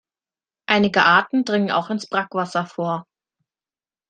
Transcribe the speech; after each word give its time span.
Einige 0.67 1.03
Arten 1.05 1.45
dringen 1.45 1.69
auch 1.69 1.91
ins 1.91 2.07
Brackwasser 2.07 2.65
vor. 2.65 3.05